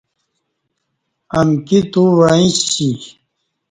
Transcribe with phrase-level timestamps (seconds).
[1.39, 2.89] امکی تو وعݩیسی